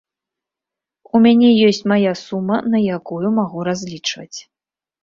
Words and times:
У 1.15 1.21
мяне 1.27 1.49
ёсць 1.67 1.83
мая 1.91 2.13
сума, 2.25 2.57
на 2.73 2.77
якую 2.99 3.23
магу 3.39 3.59
разлічваць. 3.71 4.39